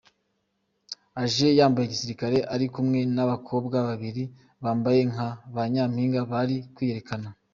[1.23, 4.23] Aje yambaye gisirikare ari kumwe n’abakobwa babiri
[4.63, 7.27] bambaye nka ba Nyampinga bari kwiyerekana….